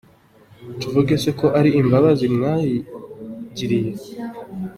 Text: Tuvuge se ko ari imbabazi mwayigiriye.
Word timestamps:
Tuvuge 0.79 1.15
se 1.23 1.29
ko 1.39 1.47
ari 1.59 1.69
imbabazi 1.81 2.25
mwayigiriye. 2.35 3.91